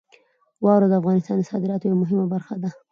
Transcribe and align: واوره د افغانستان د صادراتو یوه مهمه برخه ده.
واوره 0.63 0.87
د 0.89 0.93
افغانستان 1.01 1.35
د 1.37 1.41
صادراتو 1.51 1.87
یوه 1.89 1.99
مهمه 2.03 2.25
برخه 2.33 2.55
ده. 2.63 2.69